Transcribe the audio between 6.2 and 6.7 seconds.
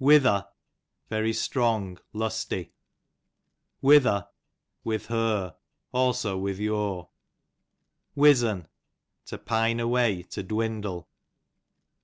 with